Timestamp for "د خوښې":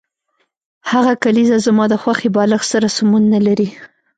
1.89-2.29